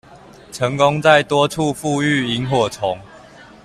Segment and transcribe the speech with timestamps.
[0.51, 2.97] 成功在多處復育螢火蟲